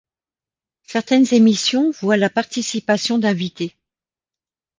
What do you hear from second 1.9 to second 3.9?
voient la participation d'invités.